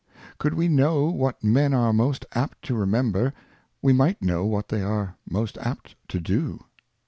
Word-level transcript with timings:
Could 0.39 0.55
we 0.55 0.67
know 0.67 1.11
what 1.11 1.43
Men 1.43 1.75
are 1.75 1.93
most 1.93 2.25
apt 2.31 2.63
to 2.63 2.73
remember, 2.75 3.33
we 3.83 3.93
might 3.93 4.19
know 4.19 4.43
what 4.47 4.69
they 4.69 4.81
are 4.81 5.15
most 5.29 5.59
apt 5.59 5.93
to 6.07 6.19
do. 6.19 6.61